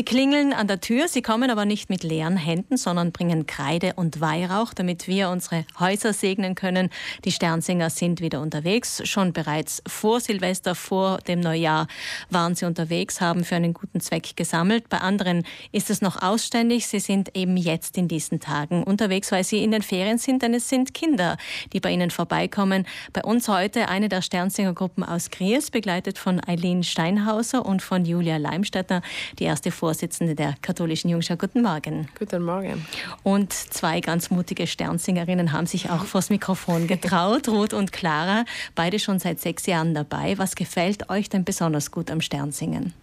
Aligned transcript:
Sie 0.00 0.04
klingeln 0.06 0.54
an 0.54 0.66
der 0.66 0.80
Tür, 0.80 1.08
sie 1.08 1.20
kommen 1.20 1.50
aber 1.50 1.66
nicht 1.66 1.90
mit 1.90 2.04
leeren 2.04 2.38
Händen, 2.38 2.78
sondern 2.78 3.12
bringen 3.12 3.44
Kreide 3.44 3.92
und 3.96 4.22
Weihrauch, 4.22 4.72
damit 4.72 5.06
wir 5.08 5.28
unsere 5.28 5.66
Häuser 5.78 6.14
segnen 6.14 6.54
können. 6.54 6.88
Die 7.26 7.32
Sternsinger 7.32 7.90
sind 7.90 8.22
wieder 8.22 8.40
unterwegs. 8.40 9.02
Schon 9.06 9.34
bereits 9.34 9.82
vor 9.86 10.20
Silvester, 10.20 10.74
vor 10.74 11.18
dem 11.18 11.40
Neujahr 11.40 11.86
waren 12.30 12.54
sie 12.54 12.64
unterwegs, 12.64 13.20
haben 13.20 13.44
für 13.44 13.56
einen 13.56 13.74
guten 13.74 14.00
Zweck 14.00 14.38
gesammelt. 14.38 14.88
Bei 14.88 15.02
anderen 15.02 15.44
ist 15.70 15.90
es 15.90 16.00
noch 16.00 16.22
ausständig. 16.22 16.86
Sie 16.86 17.00
sind 17.00 17.36
eben 17.36 17.58
jetzt 17.58 17.98
in 17.98 18.08
diesen 18.08 18.40
Tagen 18.40 18.82
unterwegs, 18.82 19.30
weil 19.32 19.44
sie 19.44 19.62
in 19.62 19.70
den 19.70 19.82
Ferien 19.82 20.16
sind, 20.16 20.40
denn 20.40 20.54
es 20.54 20.70
sind 20.70 20.94
Kinder, 20.94 21.36
die 21.74 21.80
bei 21.80 21.90
ihnen 21.90 22.10
vorbeikommen. 22.10 22.86
Bei 23.12 23.22
uns 23.22 23.48
heute 23.48 23.90
eine 23.90 24.08
der 24.08 24.22
Sternsingergruppen 24.22 25.04
aus 25.04 25.28
Gries, 25.28 25.70
begleitet 25.70 26.16
von 26.16 26.40
Eileen 26.42 26.84
Steinhauser 26.84 27.66
und 27.66 27.82
von 27.82 28.06
Julia 28.06 28.38
Leimstädter, 28.38 29.02
die 29.38 29.44
erste 29.44 29.70
Vorsitzende 29.90 30.36
der 30.36 30.54
katholischen 30.62 31.10
Jungschau. 31.10 31.34
Guten 31.34 31.62
Morgen. 31.62 32.06
Guten 32.16 32.44
Morgen. 32.44 32.86
Und 33.24 33.52
zwei 33.52 34.00
ganz 34.00 34.30
mutige 34.30 34.68
Sternsingerinnen 34.68 35.50
haben 35.50 35.66
sich 35.66 35.90
auch 35.90 36.04
vors 36.04 36.30
Mikrofon 36.30 36.86
getraut, 36.86 37.48
Ruth 37.48 37.74
und 37.74 37.90
Clara, 37.90 38.44
beide 38.76 39.00
schon 39.00 39.18
seit 39.18 39.40
sechs 39.40 39.66
Jahren 39.66 39.92
dabei. 39.92 40.38
Was 40.38 40.54
gefällt 40.54 41.10
euch 41.10 41.28
denn 41.28 41.42
besonders 41.42 41.90
gut 41.90 42.08
am 42.08 42.20
Sternsingen? 42.20 42.94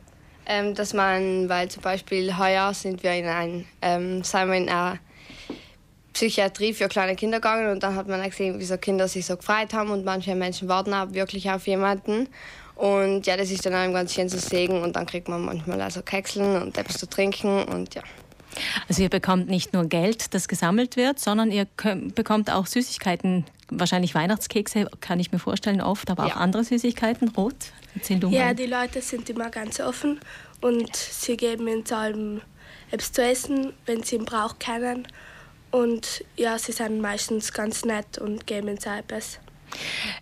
Ähm, 0.45 0.75
dass 0.75 0.93
man, 0.93 1.49
weil 1.49 1.67
zum 1.67 1.83
Beispiel 1.83 2.37
heuer 2.37 2.73
sind 2.73 3.03
wir 3.03 3.11
in 3.11 3.25
ein, 3.25 3.65
ähm, 3.81 4.23
sind 4.23 4.47
wir 4.47 4.55
in 4.55 4.69
einer 4.69 4.97
Psychiatrie 6.13 6.73
für 6.73 6.87
kleine 6.87 7.17
Kinder 7.17 7.41
gegangen 7.41 7.69
und 7.69 7.83
dann 7.83 7.95
hat 7.95 8.07
man 8.07 8.23
gesehen, 8.23 8.61
wie 8.61 8.63
so 8.63 8.77
Kinder 8.77 9.09
sich 9.09 9.25
so 9.25 9.35
gefreut 9.35 9.73
haben 9.73 9.89
und 9.89 10.05
manche 10.05 10.35
Menschen 10.35 10.69
warten 10.69 10.93
auch 10.93 11.11
wirklich 11.11 11.51
auf 11.51 11.67
jemanden. 11.67 12.29
Und 12.77 13.25
ja, 13.25 13.35
das 13.35 13.49
ist 13.49 13.65
dann 13.65 13.73
einem 13.73 13.93
ganz 13.93 14.13
schön 14.13 14.29
zu 14.29 14.37
sehen 14.37 14.83
und 14.83 14.95
dann 14.95 15.07
kriegt 15.07 15.27
man 15.27 15.43
manchmal 15.43 15.81
also 15.81 16.03
Kekseln 16.03 16.61
und 16.61 16.77
etwas 16.77 16.99
zu 16.99 17.09
trinken 17.09 17.63
und 17.63 17.95
ja. 17.95 18.03
Also 18.87 19.01
ihr 19.01 19.09
bekommt 19.09 19.49
nicht 19.49 19.73
nur 19.73 19.85
Geld, 19.85 20.33
das 20.33 20.47
gesammelt 20.47 20.95
wird, 20.95 21.19
sondern 21.19 21.51
ihr 21.51 21.67
bekommt 22.15 22.51
auch 22.51 22.65
Süßigkeiten, 22.65 23.45
wahrscheinlich 23.69 24.15
Weihnachtskekse, 24.15 24.89
kann 25.01 25.19
ich 25.19 25.31
mir 25.31 25.39
vorstellen, 25.39 25.81
oft, 25.81 26.09
aber 26.09 26.27
ja. 26.27 26.35
auch 26.35 26.37
andere 26.37 26.63
Süßigkeiten. 26.63 27.29
Rot, 27.29 27.55
erzähl 27.95 28.19
du 28.19 28.29
mal. 28.29 28.35
Ja, 28.35 28.53
die 28.53 28.67
Leute 28.67 29.01
sind 29.01 29.29
immer 29.29 29.49
ganz 29.49 29.79
offen 29.79 30.19
und 30.61 30.95
sie 30.95 31.35
geben 31.35 31.67
uns 31.67 31.91
allem 31.91 32.41
etwas 32.91 33.11
zu 33.11 33.23
essen, 33.23 33.73
wenn 33.85 34.03
sie 34.03 34.17
einen 34.17 34.25
Brauch 34.25 34.59
kennen. 34.59 35.07
Und 35.71 36.23
ja, 36.35 36.57
sie 36.57 36.71
sind 36.71 37.01
meistens 37.01 37.51
ganz 37.51 37.85
nett 37.85 38.17
und 38.17 38.47
geben 38.47 38.69
uns 38.69 38.87
auch 38.87 38.97
etwas. 38.97 39.39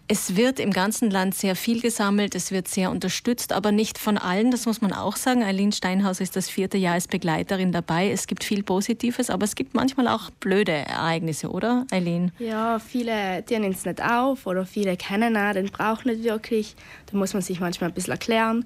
Es 0.07 0.35
wird 0.35 0.59
im 0.59 0.71
ganzen 0.71 1.09
Land 1.09 1.35
sehr 1.35 1.55
viel 1.55 1.81
gesammelt, 1.81 2.35
es 2.35 2.51
wird 2.51 2.67
sehr 2.67 2.91
unterstützt, 2.91 3.53
aber 3.53 3.71
nicht 3.71 3.97
von 3.97 4.17
allen, 4.17 4.51
das 4.51 4.65
muss 4.65 4.81
man 4.81 4.93
auch 4.93 5.15
sagen. 5.15 5.43
Eileen 5.43 5.71
Steinhaus 5.71 6.19
ist 6.19 6.35
das 6.35 6.49
vierte 6.49 6.77
Jahr 6.77 6.93
als 6.93 7.07
Begleiterin 7.07 7.71
dabei. 7.71 8.11
Es 8.11 8.27
gibt 8.27 8.43
viel 8.43 8.63
Positives, 8.63 9.29
aber 9.29 9.45
es 9.45 9.55
gibt 9.55 9.73
manchmal 9.73 10.07
auch 10.07 10.29
blöde 10.39 10.71
Ereignisse, 10.71 11.49
oder, 11.49 11.85
Eileen? 11.91 12.31
Ja, 12.39 12.79
viele 12.79 13.43
nehmen 13.49 13.71
es 13.71 13.85
nicht 13.85 14.03
auf 14.03 14.45
oder 14.45 14.65
viele 14.65 14.97
kennen 14.97 15.37
auch 15.37 15.53
den 15.53 15.71
Brauch 15.71 16.03
nicht 16.03 16.23
wirklich. 16.23 16.75
Da 17.11 17.17
muss 17.17 17.33
man 17.33 17.41
sich 17.41 17.59
manchmal 17.59 17.89
ein 17.89 17.93
bisschen 17.93 18.13
erklären. 18.13 18.65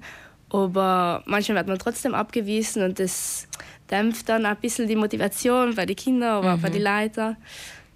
Aber 0.50 1.22
manchmal 1.26 1.58
wird 1.58 1.68
man 1.68 1.78
trotzdem 1.78 2.14
abgewiesen 2.14 2.82
und 2.82 2.98
das 2.98 3.46
dämpft 3.90 4.28
dann 4.28 4.46
ein 4.46 4.56
bisschen 4.56 4.88
die 4.88 4.96
Motivation 4.96 5.74
bei 5.74 5.86
den 5.86 5.96
Kindern, 5.96 6.38
aber 6.38 6.56
mhm. 6.56 6.60
bei 6.60 6.70
den 6.70 6.82
Leuten. 6.82 7.36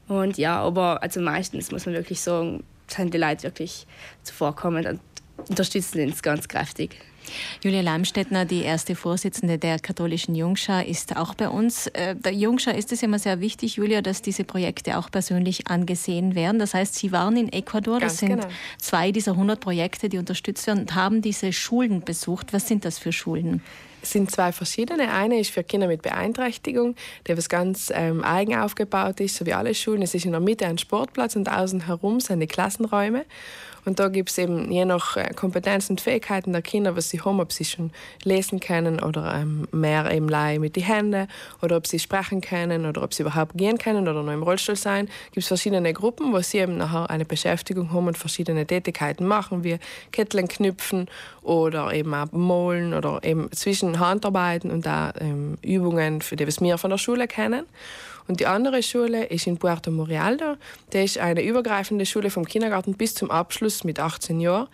Und 0.07 0.39
ja, 0.39 0.61
aber 0.61 1.03
also 1.03 1.21
meistens 1.21 1.73
muss 1.73 1.87
man 1.87 1.95
wirklich 1.95 2.21
sagen, 2.21 2.63
sind 2.89 3.15
die 3.15 3.19
Leute 3.19 3.45
wirklich 3.45 3.87
zuvorkommen 4.23 4.87
und 4.87 5.01
unterstützen 5.49 6.01
uns 6.03 6.23
ganz 6.23 6.49
kräftig. 6.49 6.97
Julia 7.63 7.81
Leimstädtner, 7.81 8.45
die 8.45 8.63
erste 8.63 8.95
Vorsitzende 8.95 9.59
der 9.59 9.79
katholischen 9.79 10.35
Jungschar, 10.35 10.85
ist 10.85 11.17
auch 11.17 11.35
bei 11.35 11.49
uns. 11.49 11.87
Äh, 11.89 12.17
der 12.17 12.33
Jungschar 12.33 12.75
ist 12.75 12.93
es 12.93 13.03
immer 13.03 13.19
sehr 13.19 13.41
wichtig, 13.41 13.77
Julia, 13.77 14.03
dass 14.03 14.23
diese 14.23 14.45
Projekte 14.45 14.99
auch 14.99 15.11
persönlich 15.11 15.69
angesehen 15.69 16.35
werden. 16.35 16.59
Das 16.59 16.75
heißt, 16.75 16.95
Sie 16.95 17.13
waren 17.13 17.37
in 17.37 17.53
Ecuador, 17.53 18.01
Ganz 18.01 18.13
das 18.13 18.21
sind 18.21 18.41
genau. 18.41 18.49
zwei 18.79 19.13
dieser 19.13 19.33
100 19.33 19.61
Projekte, 19.61 20.09
die 20.09 20.19
unterstützt 20.19 20.67
werden 20.67 20.81
und 20.81 20.95
haben 20.95 21.23
diese 21.23 21.53
Schulen 21.53 22.03
besucht. 22.03 22.53
Was 22.53 22.69
sind 22.69 22.85
das 22.85 22.99
für 22.99 23.13
Schulen? 23.13 23.63
Es 24.05 24.11
sind 24.11 24.31
zwei 24.31 24.53
verschiedene. 24.53 25.11
Eine 25.11 25.41
ist 25.41 25.51
für 25.51 25.65
Kinder 25.65 25.87
mit 25.87 26.03
Beeinträchtigung, 26.03 26.95
der 27.27 27.39
was 27.39 27.49
ganz 27.49 27.91
ähm, 27.95 28.23
eigen 28.23 28.55
aufgebaut 28.55 29.19
ist, 29.21 29.37
so 29.37 29.47
wie 29.47 29.55
alle 29.55 29.75
Schulen. 29.75 30.03
Es 30.03 30.15
ist 30.15 30.27
in 30.27 30.33
der 30.33 30.43
Mitte 30.43 30.67
ein 30.67 30.77
Sportplatz 30.77 31.37
und 31.37 31.51
außen 31.51 31.87
herum 31.87 32.21
sind 32.21 32.41
die 32.41 32.47
Klassenräume. 32.47 33.25
Und 33.85 34.01
da 34.01 34.09
gibt 34.09 34.31
es 34.31 34.39
eben 34.39 34.71
je 34.71 34.85
nach 34.85 35.17
äh, 35.17 35.33
Kompetenz 35.35 35.91
und 35.91 36.01
Fähigkeiten 36.01 36.53
der 36.53 36.63
Kinder, 36.63 36.97
was 36.97 37.11
sie 37.11 37.21
haben, 37.21 37.41
ob 37.41 37.53
sie 37.53 37.65
schon 37.65 37.91
lesen 38.23 38.61
können 38.61 39.01
oder 39.01 39.35
ähm, 39.35 39.69
mehr 39.73 40.11
eben 40.11 40.25
mit 40.61 40.77
den 40.77 40.85
Händen 40.85 41.29
oder 41.63 41.77
ob 41.77 41.87
sie 41.87 41.99
sprechen 41.99 42.41
können 42.41 42.87
oder 42.87 43.03
ob 43.03 43.15
sie 43.15 43.23
überhaupt 43.23 43.57
gehen 43.57 43.79
können 43.79 44.09
oder 44.09 44.23
noch 44.23 44.33
im 44.33 44.43
Rollstuhl 44.43 44.77
sein. 44.77 45.07
Gibt 45.33 45.39
es 45.39 45.49
verschiedene 45.49 45.93
Gruppen, 45.93 46.33
wo 46.33 46.41
sie 46.41 46.59
eben 46.59 46.77
nachher 46.77 47.11
eine 47.11 47.25
Beschäftigung 47.25 47.93
haben 47.93 48.07
und 48.07 48.19
verschiedene 48.19 48.67
Tätigkeiten 48.67 49.27
machen, 49.27 49.65
wie 49.65 49.79
Ketteln 50.13 50.49
knüpfen 50.49 51.09
oder 51.43 51.93
eben 51.93 52.15
auch 52.15 52.33
Molen 52.33 52.95
oder 52.95 53.21
eben 53.23 53.51
zwischen 53.53 53.99
Handarbeiten 53.99 54.71
und 54.71 54.87
auch 54.89 55.13
ähm, 55.21 55.59
Übungen, 55.63 56.23
für 56.23 56.37
die 56.37 56.47
wir 56.47 56.79
von 56.79 56.91
der 56.91 56.99
Schule 56.99 57.27
kennen. 57.27 57.65
Und 58.27 58.41
die 58.41 58.47
andere 58.47 58.83
Schule 58.83 59.27
ist 59.27 59.47
in 59.47 59.59
Puerto 59.59 59.91
Morialdo. 59.91 60.57
Das 60.91 61.05
ist 61.05 61.19
eine 61.19 61.43
übergreifende 61.43 62.07
Schule 62.07 62.31
vom 62.31 62.47
Kindergarten 62.47 62.95
bis 62.95 63.15
zum 63.15 63.31
Abschluss 63.31 63.74
mit 63.83 63.99
18 63.99 64.39
Jahren, 64.39 64.69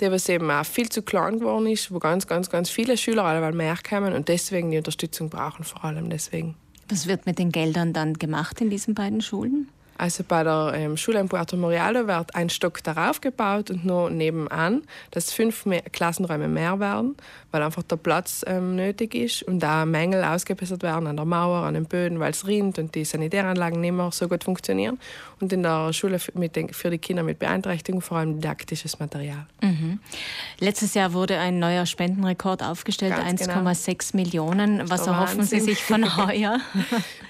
der 0.00 0.12
was 0.12 0.28
eben 0.30 0.50
auch 0.50 0.64
viel 0.64 0.88
zu 0.88 1.02
klein 1.02 1.40
geworden 1.40 1.66
ist, 1.66 1.92
wo 1.92 1.98
ganz, 1.98 2.26
ganz, 2.26 2.48
ganz 2.48 2.70
viele 2.70 2.96
Schüler 2.96 3.24
alle 3.24 3.52
mehr 3.52 3.76
kommen 3.88 4.14
und 4.14 4.28
deswegen 4.28 4.70
die 4.70 4.78
Unterstützung 4.78 5.28
brauchen, 5.28 5.64
vor 5.64 5.84
allem 5.84 6.08
deswegen. 6.08 6.54
Was 6.88 7.06
wird 7.06 7.26
mit 7.26 7.38
den 7.38 7.52
Geldern 7.52 7.92
dann 7.92 8.14
gemacht 8.14 8.60
in 8.60 8.70
diesen 8.70 8.94
beiden 8.94 9.20
Schulen? 9.20 9.68
Also 9.98 10.24
bei 10.26 10.44
der 10.44 10.72
ähm, 10.74 10.96
Schule 10.96 11.20
in 11.20 11.28
Puerto 11.28 11.56
Morialdo 11.56 12.06
wird 12.06 12.34
ein 12.34 12.50
Stock 12.50 12.82
darauf 12.82 13.20
gebaut 13.20 13.70
und 13.70 13.84
nur 13.84 14.10
nebenan, 14.10 14.82
dass 15.10 15.32
fünf 15.32 15.66
mehr 15.66 15.82
Klassenräume 15.82 16.48
mehr 16.48 16.78
werden, 16.80 17.16
weil 17.50 17.62
einfach 17.62 17.82
der 17.82 17.96
Platz 17.96 18.44
ähm, 18.46 18.76
nötig 18.76 19.14
ist 19.14 19.42
und 19.42 19.60
da 19.60 19.86
Mängel 19.86 20.22
ausgebessert 20.22 20.82
werden 20.82 21.06
an 21.06 21.16
der 21.16 21.24
Mauer, 21.24 21.64
an 21.64 21.74
den 21.74 21.86
Böden, 21.86 22.20
weil 22.20 22.32
es 22.32 22.46
rinnt 22.46 22.78
und 22.78 22.94
die 22.94 23.04
Sanitäranlagen 23.04 23.80
nicht 23.80 23.92
mehr 23.92 24.10
so 24.12 24.28
gut 24.28 24.44
funktionieren. 24.44 24.98
Und 25.40 25.52
in 25.52 25.62
der 25.62 25.92
Schule 25.92 26.18
mit 26.34 26.56
den, 26.56 26.70
für 26.70 26.90
die 26.90 26.98
Kinder 26.98 27.22
mit 27.22 27.38
Beeinträchtigung 27.38 28.00
vor 28.00 28.18
allem 28.18 28.36
didaktisches 28.36 28.98
Material. 28.98 29.46
Mhm. 29.60 30.00
Letztes 30.60 30.94
Jahr 30.94 31.12
wurde 31.12 31.38
ein 31.38 31.58
neuer 31.58 31.84
Spendenrekord 31.84 32.62
aufgestellt, 32.62 33.12
1,6 33.12 34.12
genau. 34.12 34.22
Millionen. 34.22 34.88
Was 34.88 35.06
erhoffen. 35.06 35.42
Sie 35.42 35.60
sich 35.60 35.82
von 35.82 36.16
heuer? 36.26 36.58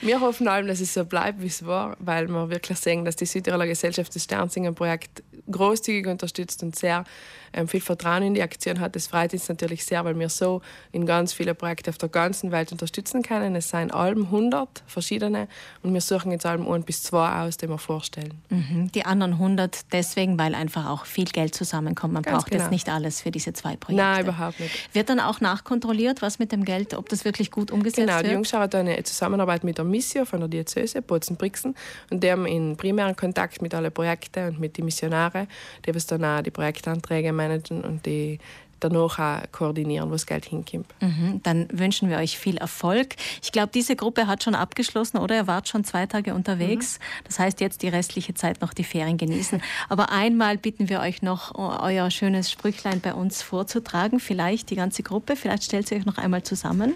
Wir 0.00 0.21
hoffen 0.21 0.47
allem, 0.47 0.69
dass 0.69 0.81
es 0.81 0.94
so 0.94 1.05
bleibt, 1.05 1.43
wie 1.43 1.47
es 1.47 1.66
war, 1.66 1.97
weil 1.99 2.28
wir 2.28 2.49
wirklich 2.56 2.78
sehen, 2.78 3.05
dass 3.05 3.17
die 3.17 3.27
Südtiroler 3.27 3.67
Gesellschaft 3.67 4.15
das 4.15 4.25
Sternsingen-Projekt 4.25 5.22
großzügig 5.51 6.07
unterstützt 6.07 6.62
und 6.62 6.77
sehr 6.77 7.05
ähm, 7.53 7.69
viel 7.69 7.81
Vertrauen 7.81 8.23
in 8.23 8.34
die 8.34 8.43
Aktion 8.43 8.81
hat. 8.81 8.95
Das 8.97 9.07
freut 9.07 9.33
uns 9.33 9.49
natürlich 9.49 9.84
sehr, 9.84 10.05
weil 10.05 10.19
wir 10.19 10.29
so 10.29 10.61
in 10.93 11.07
ganz 11.07 11.33
viele 11.33 11.55
Projekte 11.55 11.91
auf 11.91 11.99
der 11.99 12.09
ganzen 12.09 12.53
Welt 12.53 12.73
unterstützen 12.73 13.23
können. 13.23 13.56
Es 13.56 13.71
sind 13.71 13.93
allem 13.93 14.25
100 14.25 14.83
verschiedene 14.87 15.49
und 15.83 15.95
wir 15.95 16.01
suchen 16.01 16.33
jetzt 16.33 16.47
allem 16.47 16.69
ein 16.69 16.83
bis 16.83 17.03
zwei 17.03 17.43
aus, 17.43 17.56
die 17.56 17.69
wir 17.69 17.79
vorstellen. 17.79 18.35
Mhm. 18.51 18.91
Die 18.93 19.05
anderen 19.05 19.35
100 19.35 19.93
deswegen, 19.93 20.39
weil 20.39 20.55
einfach 20.55 20.87
auch 20.87 21.06
viel 21.06 21.25
Geld 21.25 21.55
zusammenkommt. 21.55 22.12
Man 22.12 22.23
ganz 22.23 22.37
braucht 22.37 22.51
genau. 22.51 22.65
jetzt 22.65 22.71
nicht 22.71 22.89
alles 22.89 23.23
für 23.23 23.31
diese 23.31 23.53
zwei 23.53 23.77
Projekte. 23.77 24.03
Nein, 24.03 24.25
überhaupt 24.25 24.61
nicht. 24.61 24.95
Wird 24.95 25.09
dann 25.09 25.21
auch 25.21 25.41
nachkontrolliert, 25.41 26.23
was 26.23 26.39
mit 26.39 26.53
dem 26.53 26.65
Geld, 26.65 26.95
ob 26.95 27.09
das 27.09 27.25
wirklich 27.25 27.51
gut 27.51 27.71
umgesetzt 27.71 27.97
genau, 27.97 28.12
wird? 28.15 28.23
Genau, 28.23 28.29
die 28.29 28.35
Jungschau 28.35 28.59
hat 28.59 28.75
eine 28.75 29.03
Zusammenarbeit 29.03 29.65
mit 29.65 29.79
der 29.79 29.85
Missio 29.85 30.25
von 30.25 30.41
der 30.41 30.49
Diözese 30.49 31.03
Bozen-Brixen 31.03 31.75
und 32.11 32.23
die 32.23 32.31
haben 32.31 32.47
in 32.47 32.77
primären 32.77 33.17
Kontakt 33.17 33.62
mit 33.62 33.75
allen 33.75 33.93
Projekten 33.93 34.49
und 34.49 34.61
mit 34.61 34.77
den 34.77 34.85
Missionaren, 34.85 35.36
die 35.85 36.07
dann 36.07 36.25
auch 36.25 36.43
die 36.43 36.51
Projektanträge 36.51 37.33
managen 37.33 37.83
und 37.83 38.07
die 38.07 38.39
danach 38.81 39.19
auch 39.19 39.53
koordinieren, 39.53 40.09
wo 40.09 40.12
das 40.12 40.26
Geld 40.26 40.44
hinkommt. 40.47 40.87
Mhm, 41.00 41.41
dann 41.42 41.69
wünschen 41.70 42.09
wir 42.09 42.19
euch 42.19 42.38
viel 42.38 42.56
Erfolg. 42.56 43.14
Ich 43.42 43.53
glaube, 43.53 43.70
diese 43.75 43.96
Gruppe 43.96 44.26
hat 44.26 44.43
schon 44.43 44.55
abgeschlossen, 44.55 45.19
oder? 45.19 45.37
Ihr 45.37 45.46
wart 45.46 45.69
schon 45.69 45.84
zwei 45.84 46.06
Tage 46.06 46.34
unterwegs. 46.34 46.99
Mhm. 46.99 47.25
Das 47.25 47.38
heißt, 47.38 47.61
jetzt 47.61 47.82
die 47.82 47.88
restliche 47.88 48.34
Zeit 48.34 48.61
noch 48.61 48.73
die 48.73 48.84
Ferien 48.84 49.17
genießen. 49.17 49.62
Aber 49.88 50.11
einmal 50.11 50.58
bitten 50.58 50.88
wir 50.88 51.00
euch 51.00 51.23
noch, 51.23 51.55
euer 51.55 52.11
schönes 52.11 52.50
Sprüchlein 52.50 53.00
bei 53.00 53.14
uns 53.14 53.43
vorzutragen. 53.43 54.20
Vielleicht 54.20 54.70
die 54.70 54.76
ganze 54.76 55.02
Gruppe, 55.02 55.37
vielleicht 55.37 55.64
stellt 55.64 55.88
sie 55.88 55.96
euch 55.96 56.06
noch 56.06 56.19
einmal 56.19 56.43
zusammen. 56.43 56.94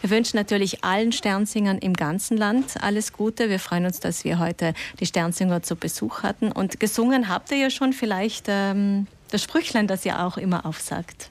Wir 0.00 0.10
wünschen 0.10 0.36
natürlich 0.36 0.84
allen 0.84 1.12
Sternsingern 1.12 1.78
im 1.78 1.94
ganzen 1.94 2.36
Land 2.36 2.74
alles 2.80 3.12
Gute. 3.12 3.48
Wir 3.48 3.58
freuen 3.58 3.86
uns, 3.86 4.00
dass 4.00 4.24
wir 4.24 4.38
heute 4.38 4.74
die 5.00 5.06
Sternsinger 5.06 5.62
zu 5.62 5.76
Besuch 5.76 6.22
hatten. 6.22 6.52
Und 6.52 6.80
gesungen 6.80 7.28
habt 7.28 7.50
ihr 7.50 7.58
ja 7.58 7.70
schon 7.70 7.92
vielleicht... 7.92 8.46
Ähm, 8.48 9.06
das 9.30 9.42
Sprüchlein, 9.42 9.86
das 9.86 10.04
ihr 10.04 10.20
auch 10.24 10.36
immer 10.36 10.66
aufsagt. 10.66 11.30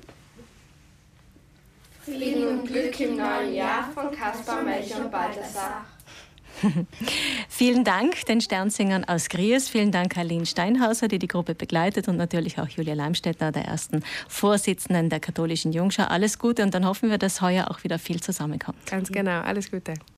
Frieden 2.04 2.48
und 2.48 2.68
Glück 2.68 3.00
im 3.00 3.18
neuen 3.18 3.54
Jahr 3.54 3.90
von 3.94 4.12
Kaspar, 4.12 4.64
Melchior 4.64 5.02
und 5.02 5.12
Balthasar. 5.12 5.86
Vielen 7.50 7.84
Dank 7.84 8.26
den 8.26 8.42
Sternsingern 8.42 9.04
aus 9.04 9.30
Gries. 9.30 9.70
Vielen 9.70 9.92
Dank 9.92 10.18
Aline 10.18 10.46
Steinhauser, 10.46 11.08
die 11.08 11.20
die 11.20 11.28
Gruppe 11.28 11.56
begleitet 11.56 12.08
und 12.08 12.18
natürlich 12.18 12.60
auch 12.60 12.68
Julia 12.70 12.94
Leimstädter, 12.94 13.52
der 13.52 13.66
ersten 13.66 14.04
Vorsitzenden 14.28 15.10
der 15.10 15.20
katholischen 15.20 15.72
Jungschau. 15.72 16.04
Alles 16.04 16.40
Gute 16.40 16.64
und 16.64 16.74
dann 16.74 16.86
hoffen 16.86 17.10
wir, 17.10 17.18
dass 17.18 17.42
heuer 17.42 17.70
auch 17.70 17.84
wieder 17.84 18.00
viel 18.00 18.22
zusammenkommt. 18.22 18.86
Ganz 18.86 19.12
genau. 19.12 19.42
Alles 19.42 19.70
Gute. 19.70 19.94